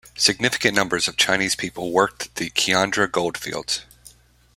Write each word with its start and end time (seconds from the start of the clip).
Significant 0.17 0.73
numbers 0.73 1.07
of 1.07 1.15
Chinese 1.15 1.55
people 1.55 1.91
worked 1.91 2.33
the 2.37 2.49
Kiandra 2.49 3.05
goldfields. 3.11 3.85